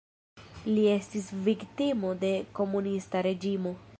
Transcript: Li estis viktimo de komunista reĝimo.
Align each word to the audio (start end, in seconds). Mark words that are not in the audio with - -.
Li 0.69 0.85
estis 0.93 1.27
viktimo 1.49 2.15
de 2.25 2.33
komunista 2.61 3.25
reĝimo. 3.31 3.79